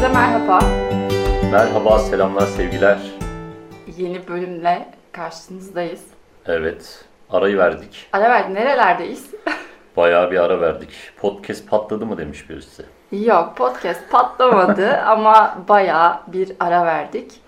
[0.00, 0.60] Herkese merhaba.
[1.52, 2.98] Merhaba, selamlar, sevgiler.
[3.96, 6.04] Yeni bölümle karşınızdayız.
[6.46, 8.08] Evet, arayı verdik.
[8.12, 8.50] Ara verdik.
[8.50, 9.30] Nerelerdeyiz?
[9.96, 10.88] Bayağı bir ara verdik.
[11.16, 12.84] Podcast patladı mı demiş birisi.
[13.12, 17.40] Yok podcast patlamadı ama bayağı bir ara verdik.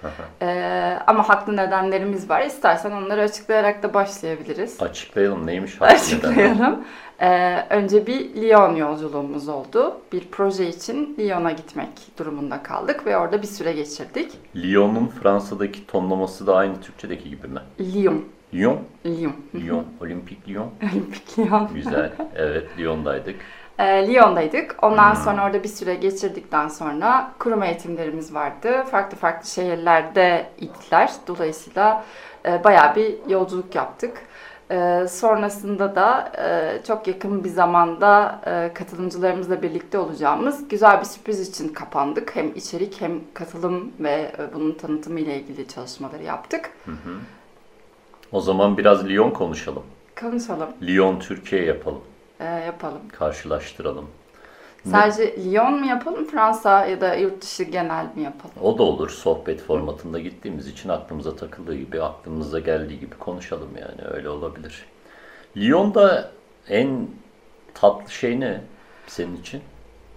[0.42, 2.42] Ee, ama haklı nedenlerimiz var.
[2.42, 4.82] İstersen onları açıklayarak da başlayabiliriz.
[4.82, 5.94] Açıklayalım neymiş haklı?
[5.94, 6.84] Açıklayalım.
[7.20, 9.96] Ee, önce bir Lyon yolculuğumuz oldu.
[10.12, 11.88] Bir proje için Lyon'a gitmek
[12.18, 14.32] durumunda kaldık ve orada bir süre geçirdik.
[14.56, 17.60] Lyon'un Fransa'daki tonlaması da aynı Türkçedeki gibi mi?
[17.80, 18.24] Lyon.
[18.54, 19.32] Lyon, Lyon.
[19.54, 20.70] Lyon, Olimpik Lyon.
[20.92, 21.68] Olimpik Lyon.
[21.74, 22.12] Güzel.
[22.36, 23.36] Evet, Lyon'daydık.
[23.78, 24.76] E, Lyon'daydık.
[24.82, 28.84] Ondan sonra orada bir süre geçirdikten sonra kurum eğitimlerimiz vardı.
[28.90, 31.12] Farklı farklı şehirlerde idiler.
[31.26, 32.04] Dolayısıyla
[32.46, 34.22] e, bayağı bir yolculuk yaptık.
[34.70, 41.48] E, sonrasında da e, çok yakın bir zamanda e, katılımcılarımızla birlikte olacağımız güzel bir sürpriz
[41.48, 42.36] için kapandık.
[42.36, 46.70] Hem içerik hem katılım ve e, bunun tanıtımı ile ilgili çalışmaları yaptık.
[48.32, 49.82] O zaman biraz Lyon konuşalım.
[50.20, 52.00] Konuşalım, Lyon, Türkiye yapalım.
[52.42, 53.00] E, yapalım.
[53.12, 54.06] Karşılaştıralım.
[54.90, 58.54] Sadece Lyon mu yapalım, Fransa ya da yurt dışı genel mi yapalım?
[58.62, 59.10] O da olur.
[59.10, 64.08] Sohbet formatında gittiğimiz için aklımıza takıldığı gibi, aklımıza geldiği gibi konuşalım yani.
[64.14, 64.86] Öyle olabilir.
[65.56, 66.30] Lyon'da
[66.68, 67.08] en
[67.74, 68.60] tatlı şey ne
[69.06, 69.62] senin için?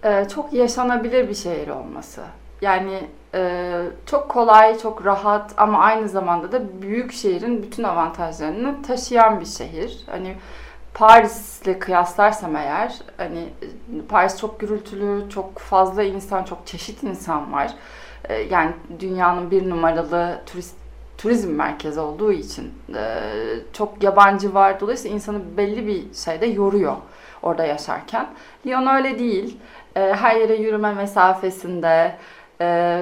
[0.04, 2.22] Ee, çok yaşanabilir bir şehir olması.
[2.60, 3.00] Yani
[3.34, 9.46] e, çok kolay, çok rahat ama aynı zamanda da büyük şehrin bütün avantajlarını taşıyan bir
[9.46, 9.98] şehir.
[10.06, 10.36] Hani
[10.96, 13.48] Paris'le kıyaslarsam eğer, hani
[14.08, 17.74] Paris çok gürültülü, çok fazla insan, çok çeşit insan var.
[18.28, 20.74] Ee, yani dünyanın bir numaralı turist
[21.18, 23.20] turizm merkezi olduğu için e,
[23.72, 24.80] çok yabancı var.
[24.80, 26.96] Dolayısıyla insanı belli bir şeyde yoruyor
[27.42, 28.26] orada yaşarken.
[28.66, 29.58] Lyon öyle değil.
[29.96, 32.16] E, her yere yürüme mesafesinde.
[32.60, 33.00] e,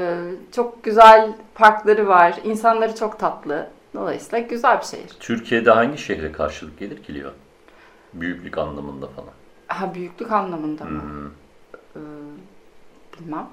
[0.52, 2.34] çok güzel parkları var.
[2.44, 3.66] İnsanları çok tatlı.
[3.94, 5.10] Dolayısıyla güzel bir şehir.
[5.20, 7.32] Türkiye'de hangi şehre karşılık gelir ki Lyon?
[8.14, 9.28] Büyüklük anlamında falan.
[9.66, 11.02] Ha büyüklük anlamında mı?
[11.02, 11.26] Hmm.
[11.96, 12.00] Ee,
[13.20, 13.46] bilmem.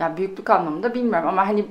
[0.00, 1.66] Ya büyüklük anlamında bilmiyorum ama hani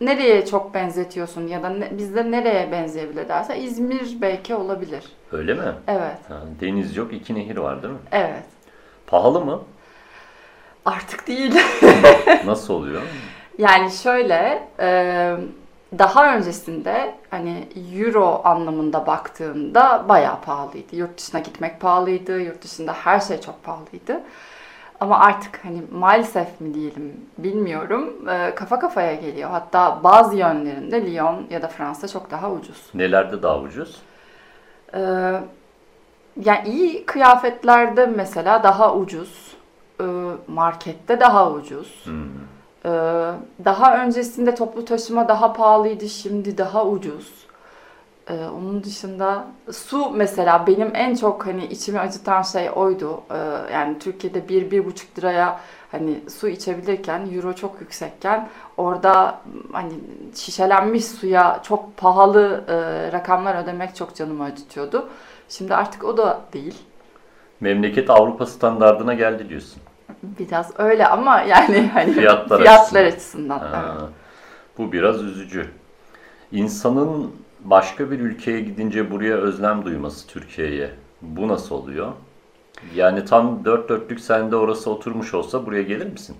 [0.00, 5.04] nereye çok benzetiyorsun ya da ne, bizde nereye benzeyebilir derse İzmir belki olabilir.
[5.32, 5.72] Öyle mi?
[5.88, 8.00] Evet, Ha, deniz yok, iki nehir var değil mi?
[8.12, 8.44] evet.
[9.06, 9.62] Pahalı mı?
[10.84, 11.54] Artık değil.
[12.46, 13.02] Nasıl oluyor?
[13.58, 15.36] Yani şöyle, e,
[15.98, 20.96] daha öncesinde hani euro anlamında baktığında bayağı pahalıydı.
[20.96, 24.20] Yurt dışına gitmek pahalıydı, yurt dışında her şey çok pahalıydı.
[25.00, 29.50] Ama artık hani maalesef mi diyelim bilmiyorum, e, kafa kafaya geliyor.
[29.50, 32.90] Hatta bazı yönlerinde Lyon ya da Fransa çok daha ucuz.
[32.94, 33.96] Nelerde daha ucuz?
[34.94, 35.00] E,
[36.44, 39.56] yani iyi kıyafetlerde mesela daha ucuz,
[40.00, 40.04] e,
[40.48, 42.06] markette daha ucuz.
[42.06, 42.55] Hmm.
[42.86, 42.90] Ee,
[43.64, 47.32] daha öncesinde toplu taşıma daha pahalıydı, şimdi daha ucuz.
[48.30, 53.20] Ee, onun dışında su mesela benim en çok hani içimi acıtan şey oydu.
[53.30, 55.60] Ee, yani Türkiye'de bir bir buçuk liraya
[55.92, 59.40] hani su içebilirken euro çok yüksekken orada
[59.72, 59.92] hani
[60.34, 65.08] şişelenmiş suya çok pahalı e, rakamlar ödemek çok canımı acıtıyordu.
[65.48, 66.78] Şimdi artık o da değil.
[67.60, 69.82] Memleket Avrupa standardına geldi diyorsun.
[70.22, 73.58] Biraz öyle ama yani hani Fiyatlar fiyatlar açısından.
[73.58, 74.10] Ha, evet.
[74.78, 75.70] Bu biraz üzücü.
[76.52, 77.32] İnsanın
[77.64, 80.90] başka bir ülkeye gidince buraya özlem duyması Türkiye'ye.
[81.22, 82.12] Bu nasıl oluyor?
[82.94, 86.36] Yani tam dört dörtlük sende orası oturmuş olsa buraya gelir misin?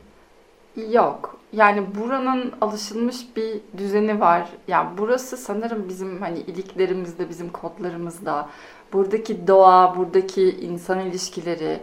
[0.90, 1.36] Yok.
[1.52, 4.48] Yani buranın alışılmış bir düzeni var.
[4.68, 8.48] Yani burası sanırım bizim hani iliklerimizde, bizim kodlarımızda.
[8.92, 11.80] Buradaki doğa, buradaki insan ilişkileri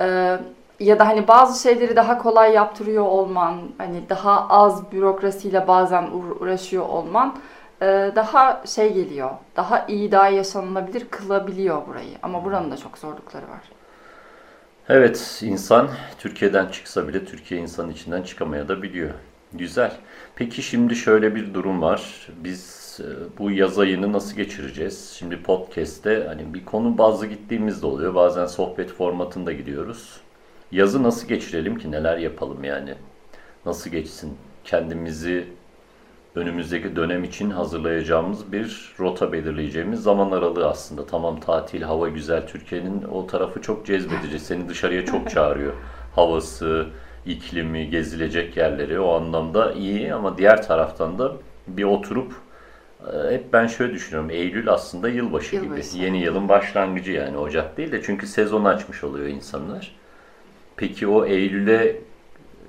[0.00, 0.38] e,
[0.80, 6.38] ya da hani bazı şeyleri daha kolay yaptırıyor olman, hani daha az bürokrasiyle bazen uğra-
[6.40, 7.36] uğraşıyor olman
[7.82, 9.30] e, daha şey geliyor.
[9.56, 12.14] Daha iyi, daha yaşanılabilir kılabiliyor burayı.
[12.22, 13.60] Ama buranın da çok zorlukları var.
[14.88, 15.88] Evet, insan
[16.18, 19.10] Türkiye'den çıksa bile Türkiye insanın içinden çıkamaya da biliyor.
[19.52, 19.92] Güzel.
[20.36, 22.28] Peki şimdi şöyle bir durum var.
[22.36, 25.10] Biz e, bu yaz ayını nasıl geçireceğiz?
[25.18, 28.14] Şimdi podcast'te hani bir konu bazlı gittiğimiz de oluyor.
[28.14, 30.20] Bazen sohbet formatında gidiyoruz.
[30.72, 31.90] Yazı nasıl geçirelim ki?
[31.90, 32.94] Neler yapalım yani?
[33.66, 34.38] Nasıl geçsin?
[34.64, 35.44] Kendimizi
[36.34, 41.06] önümüzdeki dönem için hazırlayacağımız bir rota belirleyeceğimiz zaman aralığı aslında.
[41.06, 42.46] Tamam tatil, hava güzel.
[42.46, 44.38] Türkiye'nin o tarafı çok cezbedici.
[44.38, 45.72] Seni dışarıya çok çağırıyor.
[46.14, 46.86] Havası,
[47.26, 51.32] iklimi, gezilecek yerleri o anlamda iyi ama diğer taraftan da
[51.66, 52.32] bir oturup
[53.12, 54.30] e, hep ben şöyle düşünüyorum.
[54.30, 55.92] Eylül aslında yılbaşı, Yılbaşı.
[55.92, 56.04] gibi.
[56.04, 59.99] Yeni yılın başlangıcı yani Ocak değil de çünkü sezon açmış oluyor insanlar.
[60.80, 61.96] Peki o Eylül'e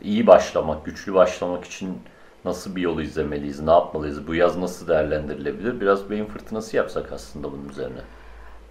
[0.04, 1.98] iyi başlamak, güçlü başlamak için
[2.46, 5.81] nasıl bir yolu izlemeliyiz, ne yapmalıyız, bu yaz nasıl değerlendirilebilir?
[5.81, 8.02] Biraz beyin fırtınası yapsak aslında bunun üzerine.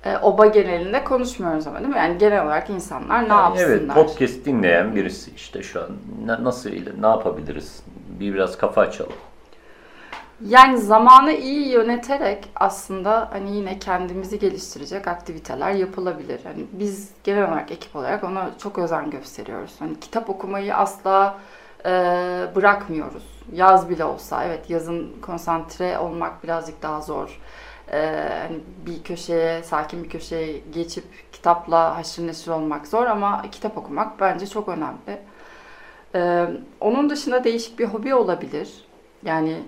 [0.04, 1.96] E, oba genelinde konuşmuyoruz ama değil mi?
[1.98, 3.68] Yani genel olarak insanlar ne Yani yapsınlar?
[3.68, 5.88] evet, podcast dinleyen birisi işte şu an
[6.44, 6.70] nasıl,
[7.00, 7.82] ne yapabiliriz?
[8.20, 9.12] Bir biraz kafa açalım.
[10.48, 16.40] Yani zamanı iyi yöneterek aslında hani yine kendimizi geliştirecek aktiviteler yapılabilir.
[16.44, 19.74] Hani biz genel olarak ekip olarak ona çok özen gösteriyoruz.
[19.78, 21.38] Hani kitap okumayı asla
[21.84, 21.90] e,
[22.54, 23.24] bırakmıyoruz.
[23.52, 27.40] Yaz bile olsa evet yazın konsantre olmak birazcık daha zor.
[27.92, 33.78] E, hani bir köşeye sakin bir köşeye geçip kitapla haşır neşir olmak zor ama kitap
[33.78, 35.20] okumak bence çok önemli.
[36.14, 36.46] E,
[36.80, 38.84] onun dışında değişik bir hobi olabilir.
[39.24, 39.62] Yani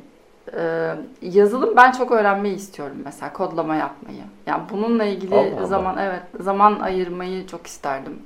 [0.57, 4.23] ee, yazılım ben çok öğrenmeyi istiyorum mesela kodlama yapmayı.
[4.47, 5.67] Yani bununla ilgili Allah Allah.
[5.67, 8.19] zaman evet zaman ayırmayı çok isterdim.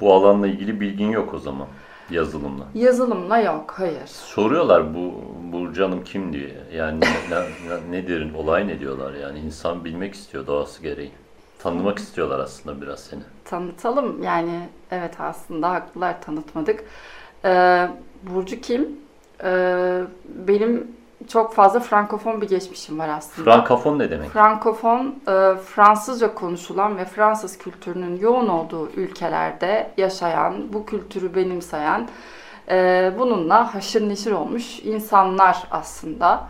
[0.00, 1.66] Bu alanla ilgili bilgin yok o zaman
[2.10, 2.64] yazılımla.
[2.74, 4.06] Yazılımla yok, hayır.
[4.06, 5.14] Soruyorlar bu
[5.52, 6.54] Burcu Hanım kim diye.
[6.74, 9.38] Yani ne, ne- nedir, olay ne diyorlar yani.
[9.38, 11.12] insan bilmek istiyor doğası gereği.
[11.58, 13.20] Tanımak istiyorlar aslında biraz seni.
[13.44, 16.84] Tanıtalım yani evet aslında haklılar tanıtmadık.
[17.44, 17.88] Ee,
[18.22, 18.88] Burcu kim?
[19.44, 20.97] Ee, benim
[21.28, 23.50] çok fazla frankofon bir geçmişim var aslında.
[23.52, 24.30] Frankafon ne demek?
[24.30, 32.08] Frankofon, e, Fransızca konuşulan ve Fransız kültürünün yoğun olduğu ülkelerde yaşayan, bu kültürü benimseyen,
[32.70, 36.44] e, bununla haşır neşir olmuş insanlar aslında.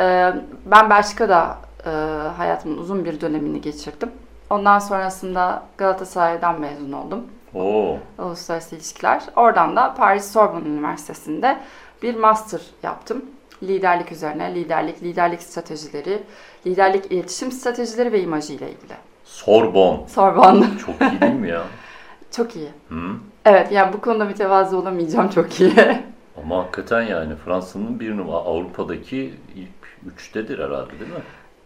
[0.00, 0.34] E,
[0.66, 1.56] Ben Belçika'da
[1.86, 1.90] e,
[2.36, 4.10] hayatımın uzun bir dönemini geçirdim.
[4.50, 7.20] Ondan sonrasında Galatasaray'dan mezun oldum.
[7.54, 9.22] Oo, Uluslararası ilişkiler.
[9.36, 11.58] Oradan da Paris Sorbonne Üniversitesi'nde
[12.02, 13.24] bir master yaptım.
[13.62, 16.22] Liderlik üzerine, liderlik, liderlik stratejileri,
[16.66, 18.94] liderlik iletişim stratejileri ve imajı ile ilgili.
[19.24, 20.06] Sorbon.
[20.06, 20.66] Sorbonne.
[20.86, 21.62] Çok iyi değil mi ya?
[22.30, 22.68] çok iyi.
[22.88, 23.00] Hı?
[23.44, 25.72] Evet, yani bu konuda mütevazı olamayacağım çok iyi.
[26.42, 31.22] Ama hakikaten yani Fransa'nın bir numara Avrupa'daki ilk üçtedir herhalde değil mi?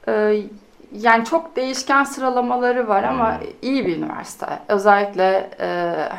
[0.09, 0.43] Ee,
[0.93, 3.47] yani çok değişken sıralamaları var ama Hmm.
[3.63, 4.47] iyi bir üniversite.
[4.69, 5.67] Özellikle e,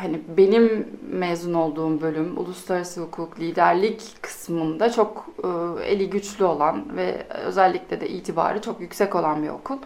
[0.00, 5.48] hani benim mezun olduğum bölüm uluslararası hukuk liderlik kısmında çok e,
[5.84, 9.76] eli güçlü olan ve özellikle de itibarı çok yüksek olan bir okul.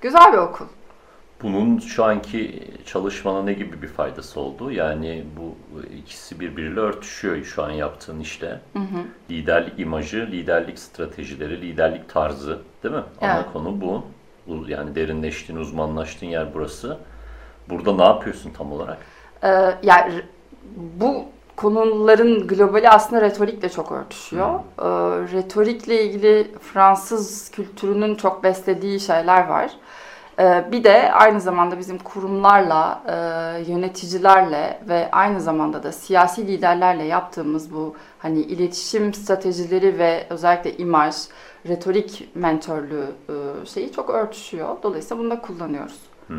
[0.00, 0.64] Güzel bir okul.
[1.42, 4.70] Bunun şu anki çalışmana ne gibi bir faydası oldu?
[4.70, 5.54] Yani bu
[5.98, 8.60] ikisi birbiriyle örtüşüyor şu an yaptığın işte.
[8.72, 9.04] Hı hı.
[9.30, 13.02] Liderlik imajı, liderlik stratejileri, liderlik tarzı değil mi?
[13.20, 13.46] Ana Evet.
[13.52, 14.04] konu bu.
[14.46, 16.98] Yani derinleştiğin, uzmanlaştığın yer burası.
[17.70, 18.98] Burada ne yapıyorsun tam olarak?
[19.44, 20.22] Ee, yani
[20.76, 21.24] bu
[21.56, 24.54] konuların globali aslında retorikle çok örtüşüyor.
[24.78, 24.84] Ee,
[25.32, 29.70] retorikle ilgili Fransız kültürünün çok beslediği şeyler var.
[30.38, 37.04] Ee, bir de aynı zamanda bizim kurumlarla, e, yöneticilerle ve aynı zamanda da siyasi liderlerle
[37.04, 41.14] yaptığımız bu hani iletişim stratejileri ve özellikle imaj,
[41.68, 44.76] retorik mentörlüğü e, şeyi çok örtüşüyor.
[44.82, 45.98] Dolayısıyla bunu da kullanıyoruz.
[46.26, 46.38] Hmm.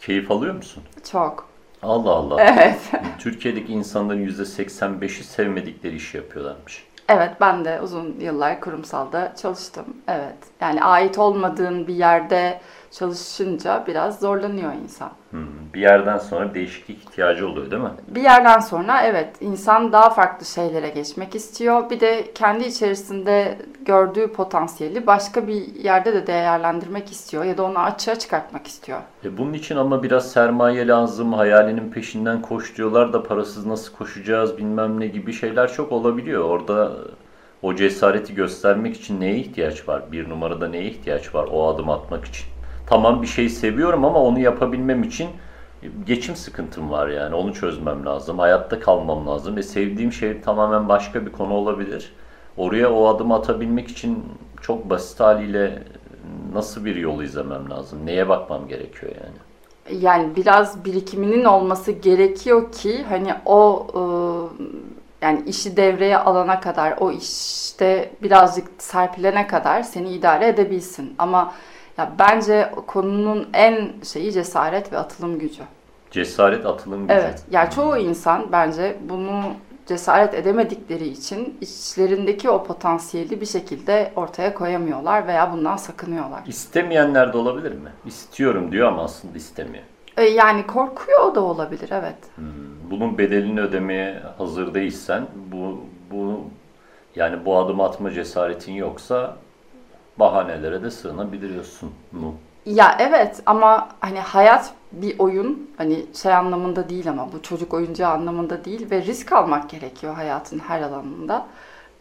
[0.00, 0.82] Keyif alıyor musun?
[1.10, 1.46] Çok.
[1.82, 2.42] Allah Allah.
[2.42, 2.80] Evet.
[3.18, 6.84] Türkiye'deki insanların %85'i sevmedikleri işi yapıyorlarmış.
[7.08, 9.84] Evet ben de uzun yıllar kurumsalda çalıştım.
[10.08, 10.36] Evet.
[10.60, 12.60] Yani ait olmadığın bir yerde
[12.92, 15.10] çalışınca biraz zorlanıyor insan.
[15.30, 15.46] Hmm.
[15.74, 17.90] Bir yerden sonra değişiklik ihtiyacı oluyor değil mi?
[18.08, 21.90] Bir yerden sonra evet insan daha farklı şeylere geçmek istiyor.
[21.90, 27.78] Bir de kendi içerisinde gördüğü potansiyeli başka bir yerde de değerlendirmek istiyor ya da onu
[27.78, 28.98] açığa çıkartmak istiyor.
[29.24, 34.58] E bunun için ama biraz sermaye lazım, hayalinin peşinden koş diyorlar da parasız nasıl koşacağız
[34.58, 36.44] bilmem ne gibi şeyler çok olabiliyor.
[36.44, 36.92] Orada
[37.62, 40.02] o cesareti göstermek için neye ihtiyaç var?
[40.12, 42.51] Bir numarada neye ihtiyaç var o adım atmak için?
[42.92, 45.28] Tamam bir şey seviyorum ama onu yapabilmem için
[46.06, 47.34] geçim sıkıntım var yani.
[47.34, 48.38] Onu çözmem lazım.
[48.38, 49.56] Hayatta kalmam lazım.
[49.56, 52.12] Ve sevdiğim şey tamamen başka bir konu olabilir.
[52.56, 54.24] Oraya o adımı atabilmek için
[54.60, 55.82] çok basit haliyle
[56.54, 58.06] nasıl bir yol izlemem lazım?
[58.06, 60.02] Neye bakmam gerekiyor yani?
[60.04, 64.02] Yani biraz birikiminin olması gerekiyor ki hani o e,
[65.26, 71.14] yani işi devreye alana kadar o işte birazcık serpilene kadar seni idare edebilsin.
[71.18, 71.52] Ama
[71.98, 75.62] ya bence konunun en şeyi cesaret ve atılım gücü.
[76.10, 77.20] Cesaret atılım gücü.
[77.20, 77.44] Evet.
[77.50, 79.42] Yani çoğu insan bence bunu
[79.86, 86.40] cesaret edemedikleri için içlerindeki o potansiyeli bir şekilde ortaya koyamıyorlar veya bundan sakınıyorlar.
[86.46, 87.90] İstemeyenler de olabilir mi?
[88.06, 89.84] İstiyorum diyor ama aslında istemiyor.
[90.16, 92.16] E, yani korkuyor da olabilir evet.
[92.34, 92.44] Hmm,
[92.90, 95.80] Bunun bedelini ödemeye hazır değilsen, bu,
[96.10, 96.40] bu
[97.16, 99.36] yani bu adım atma cesaretin yoksa
[100.18, 102.34] bahanelere de sığınabiliyorsun mu
[102.66, 108.12] Ya evet ama hani hayat bir oyun hani şey anlamında değil ama bu çocuk oyuncağı
[108.12, 111.46] anlamında değil ve risk almak gerekiyor hayatın her alanında.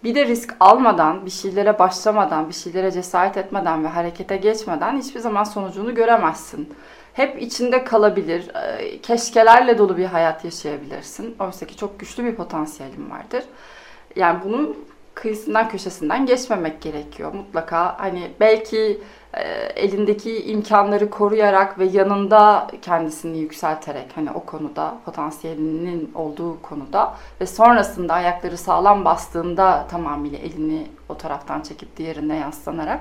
[0.03, 5.19] Bir de risk almadan, bir şeylere başlamadan, bir şeylere cesaret etmeden ve harekete geçmeden hiçbir
[5.19, 6.73] zaman sonucunu göremezsin.
[7.13, 11.35] Hep içinde kalabilir, e, keşkelerle dolu bir hayat yaşayabilirsin.
[11.39, 13.43] Oysa ki çok güçlü bir potansiyelin vardır.
[14.15, 14.77] Yani bunun
[15.13, 17.33] kıyısından köşesinden geçmemek gerekiyor.
[17.33, 19.01] Mutlaka hani belki
[19.33, 19.41] e,
[19.75, 28.13] elindeki imkanları koruyarak ve yanında kendisini yükselterek hani o konuda potansiyelinin olduğu konuda ve sonrasında
[28.13, 32.99] ayakları sağlam bastığında tamamıyla elini o taraftan çekip diğerine yaslanarak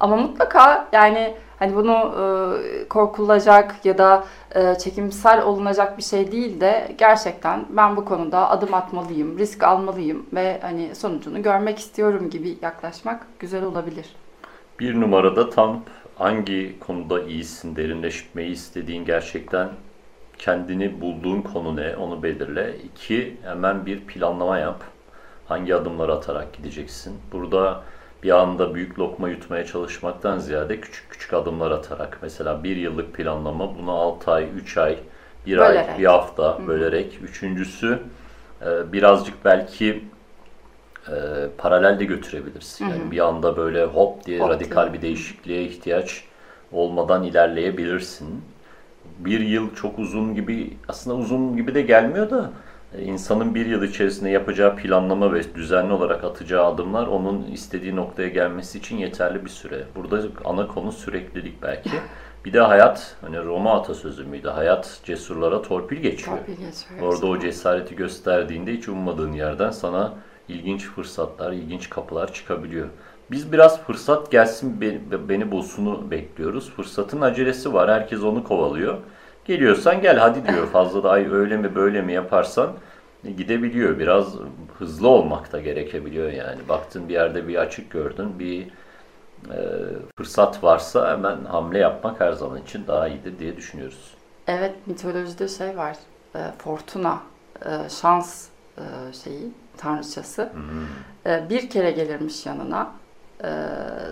[0.00, 4.24] ama mutlaka yani hani bunu e, korkulacak ya da
[4.54, 10.26] e, çekimsel olunacak bir şey değil de gerçekten ben bu konuda adım atmalıyım, risk almalıyım
[10.34, 14.06] ve hani sonucunu görmek istiyorum gibi yaklaşmak güzel olabilir.
[14.80, 15.82] Bir numarada tam
[16.16, 19.68] hangi konuda iyisin, derinleşmeyi istediğin gerçekten
[20.38, 22.76] kendini bulduğun konu ne onu belirle.
[22.84, 24.84] İki, hemen bir planlama yap.
[25.48, 27.16] Hangi adımları atarak gideceksin.
[27.32, 27.82] Burada
[28.22, 32.18] bir anda büyük lokma yutmaya çalışmaktan ziyade küçük küçük adımlar atarak.
[32.22, 34.98] Mesela bir yıllık planlama bunu 6 ay, 3 ay,
[35.46, 36.66] 1 ay, bir hafta Hı.
[36.66, 37.18] bölerek.
[37.22, 37.98] Üçüncüsü
[38.62, 40.04] e, birazcık belki
[41.08, 41.14] e,
[41.58, 42.88] paralelde götürebilirsin.
[42.88, 44.92] Yani bir anda böyle hop diye hop radikal diye.
[44.92, 46.24] bir değişikliğe ihtiyaç
[46.72, 48.44] olmadan ilerleyebilirsin.
[49.18, 52.50] Bir yıl çok uzun gibi, aslında uzun gibi de gelmiyor da
[53.04, 58.78] insanın bir yıl içerisinde yapacağı planlama ve düzenli olarak atacağı adımlar onun istediği noktaya gelmesi
[58.78, 59.84] için yeterli bir süre.
[59.96, 61.90] Burada ana konu süreklilik belki.
[62.44, 64.48] Bir de hayat, hani Roma atasözü müydü?
[64.48, 66.38] Hayat cesurlara torpil geçiyor.
[66.38, 67.00] Torpil geçiyor.
[67.02, 70.14] Orada o cesareti gösterdiğinde hiç ummadığın yerden sana
[70.48, 72.88] ilginç fırsatlar, ilginç kapılar çıkabiliyor.
[73.30, 74.80] Biz biraz fırsat gelsin
[75.28, 76.70] beni bulsunu bekliyoruz.
[76.70, 77.90] Fırsatın acelesi var.
[77.90, 78.98] Herkes onu kovalıyor.
[79.46, 80.66] Geliyorsan gel hadi diyor.
[80.66, 82.72] Fazla da ay öyle mi böyle mi yaparsan
[83.36, 83.98] gidebiliyor.
[83.98, 84.34] Biraz
[84.78, 86.68] hızlı olmak da gerekebiliyor yani.
[86.68, 88.66] Baktın bir yerde bir açık gördün, bir
[89.50, 89.58] e,
[90.16, 94.14] fırsat varsa hemen hamle yapmak her zaman için daha iyidir diye düşünüyoruz.
[94.46, 95.96] Evet mitolojide şey var.
[96.34, 97.18] E, fortuna,
[97.66, 98.46] e, şans
[98.78, 98.82] e,
[99.24, 100.50] şeyi tanrıçası.
[100.52, 101.32] Hmm.
[101.32, 102.90] E, bir kere gelirmiş yanına.
[103.44, 103.50] E,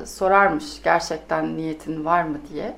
[0.06, 2.76] sorarmış gerçekten niyetin var mı diye.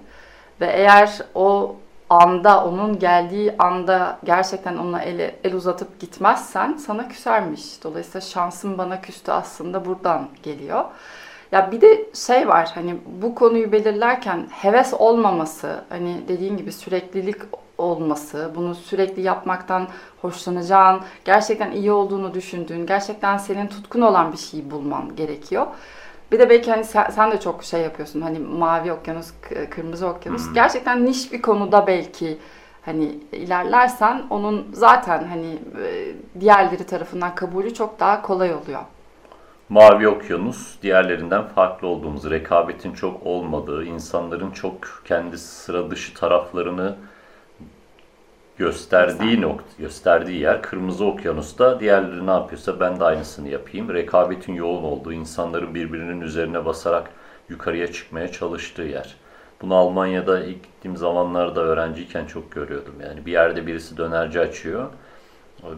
[0.61, 1.77] Ve eğer o
[2.11, 7.85] anda, onun geldiği anda gerçekten ona el, el uzatıp gitmezsen sana küsermiş.
[7.85, 10.85] Dolayısıyla şansın bana küstü aslında buradan geliyor.
[11.53, 17.37] Ya bir de şey var hani bu konuyu belirlerken heves olmaması, hani dediğin gibi süreklilik
[17.79, 19.89] olması, bunu sürekli yapmaktan
[20.23, 25.67] hoşlanacağın, gerçekten iyi olduğunu düşündüğün, gerçekten senin tutkun olan bir şeyi bulman gerekiyor.
[26.33, 28.21] Bir de belki hani sen, sen de çok şey yapıyorsun.
[28.21, 29.33] Hani mavi okyanus,
[29.71, 30.47] kırmızı okyanus.
[30.47, 30.55] Hmm.
[30.55, 32.39] Gerçekten niş bir konuda belki
[32.85, 38.81] hani ilerlersen onun zaten hani e, diğerleri tarafından kabulü çok daha kolay oluyor.
[39.69, 46.97] Mavi okyanus diğerlerinden farklı olduğumuz, rekabetin çok olmadığı, insanların çok kendi sıra dışı taraflarını
[48.59, 53.95] gösterdiği nokta, gösterdiği yer Kırmızı Okyanus'ta diğerleri ne yapıyorsa ben de aynısını yapayım.
[53.95, 57.11] Rekabetin yoğun olduğu, insanların birbirinin üzerine basarak
[57.49, 59.17] yukarıya çıkmaya çalıştığı yer.
[59.63, 62.95] Bunu Almanya'da ilk gittiğim zamanlarda öğrenciyken çok görüyordum.
[63.03, 64.91] Yani bir yerde birisi dönerci açıyor.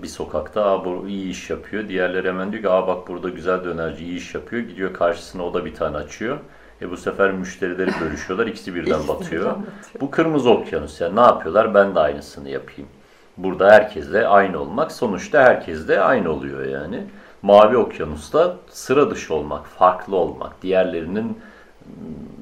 [0.02, 1.88] Bir sokakta Aa, bu iyi iş yapıyor.
[1.88, 4.62] Diğerleri hemen diyor ki Aa, bak burada güzel dönerci iyi iş yapıyor.
[4.62, 6.38] Gidiyor karşısına o da bir tane açıyor.
[6.82, 8.46] E bu sefer müşterileri bölüşüyorlar.
[8.46, 9.56] ikisi birden batıyor.
[10.00, 11.00] Bu kırmızı okyanus.
[11.00, 11.74] Yani ne yapıyorlar?
[11.74, 12.88] Ben de aynısını yapayım.
[13.36, 14.92] Burada herkesle aynı olmak.
[14.92, 17.04] Sonuçta herkes de aynı oluyor yani.
[17.42, 21.38] Mavi okyanusta sıra dışı olmak, farklı olmak, diğerlerinin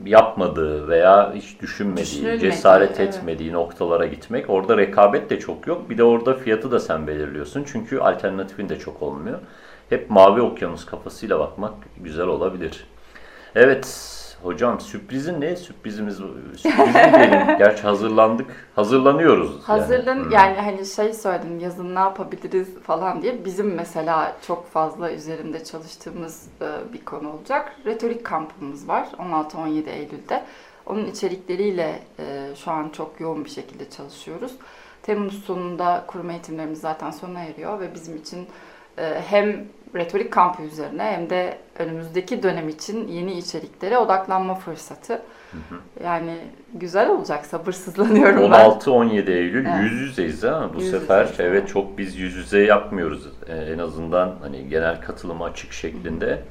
[0.05, 3.14] yapmadığı veya hiç düşünmediği, cesaret evet.
[3.14, 4.50] etmediği noktalara gitmek.
[4.50, 5.90] Orada rekabet de çok yok.
[5.90, 7.64] Bir de orada fiyatı da sen belirliyorsun.
[7.73, 9.38] Çünkü alternatifin de çok olmuyor.
[9.90, 12.87] Hep mavi okyanus kafasıyla bakmak güzel olabilir.
[13.55, 13.87] Evet,
[14.47, 15.57] Hocam sürprizin ne?
[15.57, 17.59] Sürprizimiz sürprizin diyelim.
[17.59, 18.69] Gerçi hazırlandık.
[18.75, 19.62] Hazırlanıyoruz.
[19.62, 20.35] Hazırlan yani.
[20.35, 23.45] yani hani şey söyledim yazın ne yapabiliriz falan diye.
[23.45, 27.76] Bizim mesela çok fazla üzerinde çalıştığımız e, bir konu olacak.
[27.87, 30.45] Retorik kampımız var 16-17 Eylül'de.
[30.87, 34.53] Onun içerikleriyle e, şu an çok yoğun bir şekilde çalışıyoruz.
[35.03, 38.47] Temmuz sonunda kurum eğitimlerimiz zaten sona eriyor ve bizim için
[39.29, 45.12] hem retorik kampı üzerine hem de önümüzdeki dönem için yeni içeriklere odaklanma fırsatı.
[45.53, 46.05] Hı hı.
[46.05, 46.38] Yani
[46.75, 48.97] güzel olacak sabırsızlanıyorum 16 ben.
[48.97, 49.81] 16-17 Eylül evet.
[49.83, 51.21] yüz yüzeyiz ha bu yüz sefer.
[51.21, 51.41] Yüzeyiz.
[51.41, 56.43] Evet çok biz yüz yüze yapmıyoruz ee, en azından hani genel katılım açık şeklinde.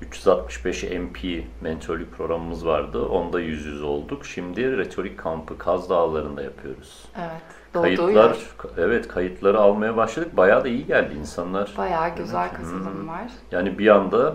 [0.00, 3.02] 365 MP mentorluk programımız vardı.
[3.02, 4.26] Onda yüz yüze olduk.
[4.26, 7.04] Şimdi retorik kampı Kaz Dağları'nda yapıyoruz.
[7.18, 7.63] Evet.
[7.82, 8.36] Kayıtlar, yer.
[8.78, 10.36] evet kayıtları almaya başladık.
[10.36, 11.74] Bayağı da iyi geldi insanlar.
[11.78, 12.52] Bayağı güzel Evet.
[12.56, 13.08] katılım Hı.
[13.08, 13.30] var.
[13.50, 14.34] Yani bir anda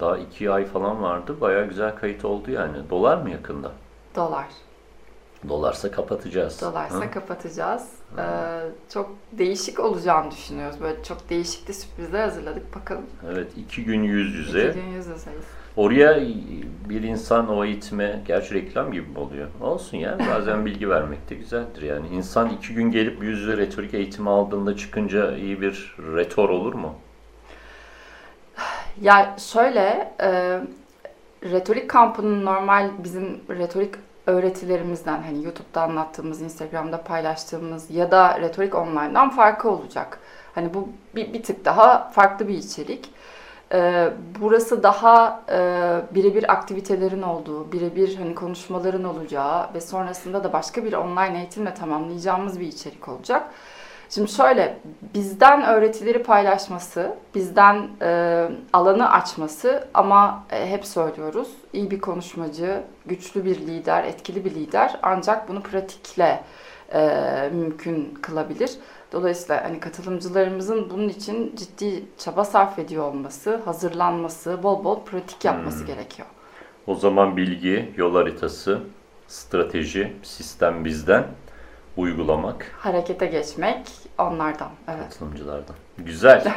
[0.00, 1.40] daha iki ay falan vardı.
[1.40, 2.90] Bayağı güzel kayıt oldu yani.
[2.90, 3.72] Dolar mı yakında?
[4.16, 4.46] Dolar.
[5.48, 6.60] Dolarsa kapatacağız.
[6.62, 7.10] Dolarsa Hı?
[7.10, 7.88] kapatacağız.
[8.18, 8.22] Ee,
[8.92, 10.80] çok değişik olacağını düşünüyoruz.
[10.80, 12.76] Böyle çok değişik de sürprizler hazırladık.
[12.76, 13.06] Bakalım.
[13.32, 14.68] Evet iki gün yüz yüze.
[14.68, 15.44] İki gün yüz yüzeyiz.
[15.76, 16.20] Oraya
[16.88, 19.48] bir insan o eğitime, gerçi reklam gibi mi oluyor?
[19.60, 22.08] Olsun ya, bazen bilgi vermek de güzeldir yani.
[22.08, 26.94] İnsan iki gün gelip yüz yüze retorik eğitimi aldığında çıkınca iyi bir retor olur mu?
[29.00, 30.60] Ya şöyle, e,
[31.42, 33.94] retorik kampının normal bizim retorik
[34.26, 40.18] öğretilerimizden hani YouTube'da anlattığımız, Instagram'da paylaştığımız ya da retorik online'dan farkı olacak.
[40.54, 43.10] Hani bu bir, bir tık daha farklı bir içerik.
[43.72, 44.10] E,
[44.40, 45.58] burası daha e,
[46.14, 52.60] birebir aktivitelerin olduğu, birebir hani konuşmaların olacağı ve sonrasında da başka bir online eğitimle tamamlayacağımız
[52.60, 53.42] bir içerik olacak.
[54.14, 54.78] Şimdi şöyle,
[55.14, 63.44] bizden öğretileri paylaşması, bizden e, alanı açması ama e, hep söylüyoruz, iyi bir konuşmacı, güçlü
[63.44, 66.44] bir lider, etkili bir lider ancak bunu pratikle
[66.94, 68.70] e, mümkün kılabilir.
[69.12, 75.78] Dolayısıyla hani katılımcılarımızın bunun için ciddi çaba sarf ediyor olması, hazırlanması, bol bol pratik yapması
[75.78, 75.86] Hmm.
[75.86, 76.28] gerekiyor.
[76.86, 78.78] O zaman bilgi, yol haritası,
[79.28, 81.24] strateji, sistem bizden,
[81.96, 83.86] uygulamak Harekete geçmek
[84.18, 84.70] onlardan.
[84.88, 85.02] Evet.
[85.10, 85.76] katılımcılardan.
[85.98, 86.52] Güzel.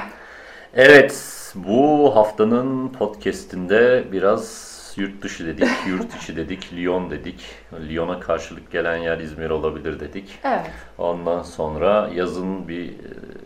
[0.77, 7.45] Evet, bu haftanın podcast'inde biraz yurt dışı dedik, yurt içi dedik, Lyon dedik.
[7.89, 10.39] Lyon'a karşılık gelen yer İzmir olabilir dedik.
[10.43, 10.71] Evet.
[10.97, 12.93] Ondan sonra yazın bir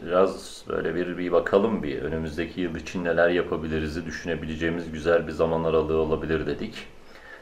[0.06, 5.63] biraz böyle bir bir bakalım bir önümüzdeki yıl için neler yapabiliriz'i düşünebileceğimiz güzel bir zaman
[5.63, 6.88] aralığı olabilir dedik.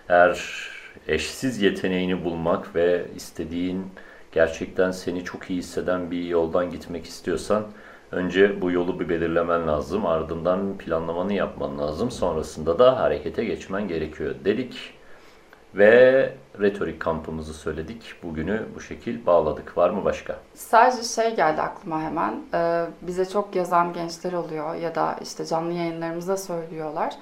[0.10, 0.68] Eğer
[1.08, 3.86] eşsiz yeteneğini bulmak ve istediğin
[4.32, 7.68] gerçekten seni çok iyi hisseden bir yoldan gitmek istiyorsan
[8.12, 10.06] önce bu yolu bir belirlemen lazım.
[10.06, 12.12] Ardından planlamanı yapman lazım.
[12.12, 14.94] Sonrasında da harekete geçmen gerekiyor dedik.
[15.76, 18.16] Ve retorik kampımızı söyledik.
[18.24, 19.78] Bugünü bu şekil bağladık.
[19.78, 20.36] Var mı başka?
[20.54, 22.36] Sadece şey geldi aklıma hemen.
[22.54, 27.14] Ee, bize çok yazan gençler oluyor ya da işte canlı yayınlarımızda söylüyorlar.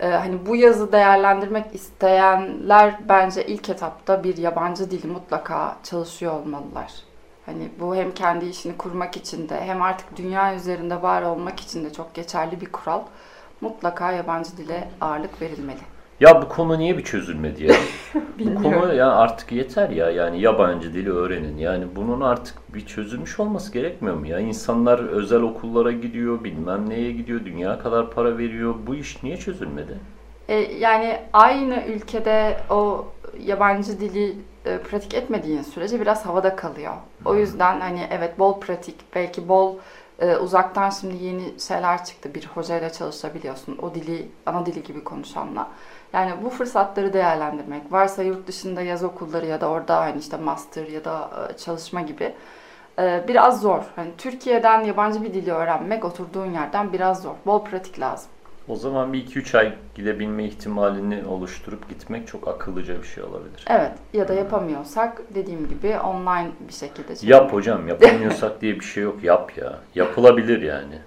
[0.00, 6.92] Ee, hani bu yazı değerlendirmek isteyenler bence ilk etapta bir yabancı dili mutlaka çalışıyor olmalılar.
[7.46, 11.84] Hani bu hem kendi işini kurmak için de hem artık dünya üzerinde var olmak için
[11.84, 13.02] de çok geçerli bir kural.
[13.60, 15.80] Mutlaka yabancı dile ağırlık verilmeli.
[16.20, 17.74] Ya bu konu niye bir çözülmedi ya?
[18.38, 20.10] bu konu ya artık yeter ya.
[20.10, 21.58] Yani yabancı dili öğrenin.
[21.58, 24.38] Yani bunun artık bir çözülmüş olması gerekmiyor mu ya?
[24.38, 28.74] İnsanlar özel okullara gidiyor, bilmem neye gidiyor, dünya kadar para veriyor.
[28.86, 29.98] Bu iş niye çözülmedi?
[30.48, 33.06] E, yani aynı ülkede o
[33.46, 36.92] yabancı dili e, pratik etmediğin sürece biraz havada kalıyor.
[37.24, 39.76] O yüzden hani evet bol pratik, belki bol
[40.20, 42.34] e, uzaktan şimdi yeni şeyler çıktı.
[42.34, 43.78] Bir hocayla çalışabiliyorsun.
[43.82, 45.68] O dili ana dili gibi konuşanla.
[46.12, 47.92] Yani bu fırsatları değerlendirmek.
[47.92, 52.00] Varsa yurt dışında yaz okulları ya da orada hani işte master ya da e, çalışma
[52.00, 52.34] gibi
[52.98, 53.82] e, biraz zor.
[53.96, 57.34] Hani Türkiye'den yabancı bir dili öğrenmek oturduğun yerden biraz zor.
[57.46, 58.30] Bol pratik lazım.
[58.68, 63.64] O zaman bir 2-3 ay gidebilme ihtimalini oluşturup gitmek çok akıllıca bir şey olabilir.
[63.70, 67.12] Evet ya da yapamıyorsak dediğim gibi online bir şekilde.
[67.22, 69.24] Yap hocam, yapamıyorsak diye bir şey yok.
[69.24, 69.78] Yap ya.
[69.94, 70.98] Yapılabilir yani.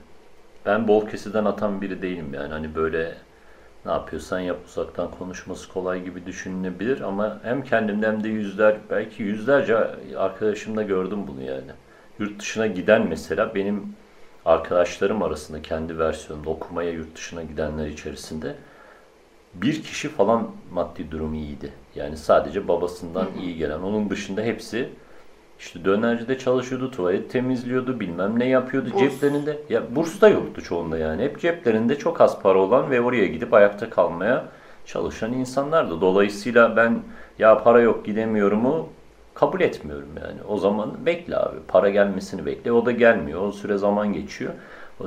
[0.65, 2.54] Ben bol kesiden atan biri değilim yani.
[2.54, 3.15] Hani böyle
[3.86, 9.24] ne yapıyorsan yap uzaktan konuşması kolay gibi düşünülebilir ama hem kendimden hem de yüzler belki
[9.24, 9.78] yüzlerce
[10.18, 11.72] arkadaşımda gördüm bunu yani.
[12.20, 13.96] Yurt dışına giden mesela benim
[14.45, 18.55] arkadaşlarım arasında kendi versiyonunda okumaya yurt dışına gidenler içerisinde
[19.53, 21.71] bir kişi falan maddi durumu iyiydi.
[21.95, 23.79] Yani sadece babasından iyi gelen.
[23.79, 24.89] Onun dışında hepsi
[25.60, 28.89] işte dönercide çalışıyordu, tuvalet temizliyordu, bilmem ne yapıyordu.
[28.93, 28.99] Burs.
[28.99, 31.23] Ceplerinde, ya burs da yoktu çoğunda yani.
[31.23, 34.45] Hep ceplerinde çok az para olan ve oraya gidip ayakta kalmaya
[34.86, 36.01] çalışan insanlardı.
[36.01, 36.99] Dolayısıyla ben
[37.39, 38.89] ya para yok gidemiyorumu
[39.36, 40.43] kabul etmiyorum yani.
[40.48, 41.58] O zaman bekle abi.
[41.67, 42.71] Para gelmesini bekle.
[42.71, 43.41] O da gelmiyor.
[43.41, 44.54] O süre zaman geçiyor.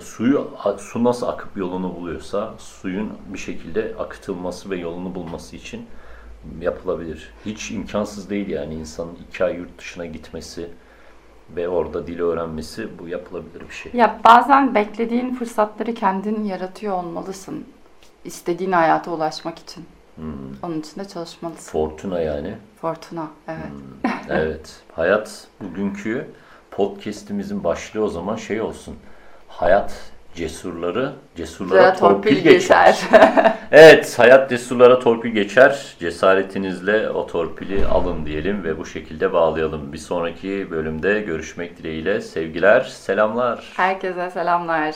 [0.01, 5.87] Suyu su nasıl akıp yolunu buluyorsa suyun bir şekilde akıtılması ve yolunu bulması için
[6.61, 7.33] yapılabilir.
[7.47, 10.71] Hiç imkansız değil yani insanın iki ay yurt dışına gitmesi
[11.57, 13.93] ve orada dili öğrenmesi bu yapılabilir bir şey.
[13.95, 17.65] Ya bazen beklediğin fırsatları kendin yaratıyor olmalısın.
[18.25, 19.85] İstediğin hayata ulaşmak için.
[20.19, 20.69] Hmm.
[20.71, 21.73] Onun için de çalışmalısın.
[21.73, 22.55] Fortuna yani.
[22.81, 23.71] Fortuna, evet.
[23.71, 24.11] Hmm.
[24.31, 24.77] Evet.
[24.93, 26.27] Hayat bugünkü
[26.71, 28.97] podcast'imizin başlığı o zaman şey olsun.
[29.49, 32.87] Hayat cesurları, cesurlara torpil, torpil geçer.
[32.87, 33.55] geçer.
[33.73, 35.97] Evet, hayat cesurlara torpil geçer.
[36.01, 39.93] Cesaretinizle o torpili alın diyelim ve bu şekilde bağlayalım.
[39.93, 42.21] Bir sonraki bölümde görüşmek dileğiyle.
[42.21, 43.73] Sevgiler, selamlar.
[43.77, 44.95] Herkese selamlar.